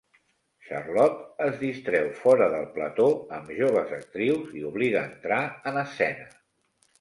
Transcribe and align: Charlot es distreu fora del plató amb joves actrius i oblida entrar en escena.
Charlot 0.67 1.19
es 1.47 1.59
distreu 1.63 2.09
fora 2.21 2.47
del 2.53 2.65
plató 2.77 3.05
amb 3.37 3.51
joves 3.59 3.93
actrius 3.99 4.57
i 4.63 4.65
oblida 4.71 5.05
entrar 5.11 5.43
en 5.73 5.79
escena. 5.85 6.27